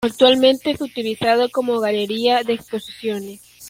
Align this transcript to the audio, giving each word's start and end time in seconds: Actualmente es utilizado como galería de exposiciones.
Actualmente 0.03 0.71
es 0.71 0.81
utilizado 0.81 1.51
como 1.51 1.79
galería 1.79 2.41
de 2.43 2.53
exposiciones. 2.53 3.39